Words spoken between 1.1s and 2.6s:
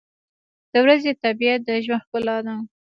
طبیعت د ژوند ښکلا ده.